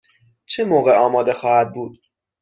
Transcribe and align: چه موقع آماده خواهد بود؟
چه 0.45 0.63
موقع 0.65 0.97
آماده 0.97 1.33
خواهد 1.33 1.73
بود؟ 1.73 1.95